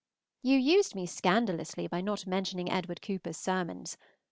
[0.41, 3.99] You used me scandalously by not mentioning Edward Cooper's sermons.